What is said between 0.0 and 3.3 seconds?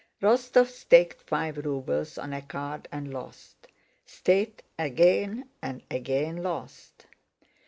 Rostóv staked five rubles on a card and